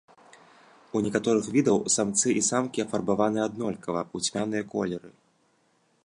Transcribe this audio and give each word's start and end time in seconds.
У 0.99 1.01
некаторых 1.07 1.49
відаў 1.57 1.77
самцы 1.95 2.29
і 2.39 2.41
самкі 2.49 2.83
афарбаваны 2.85 3.39
аднолькава, 3.47 4.01
у 4.17 4.23
цьмяныя 4.25 4.63
колеры. 4.73 5.09